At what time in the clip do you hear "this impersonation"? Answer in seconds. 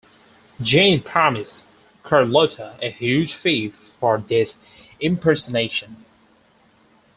4.19-6.05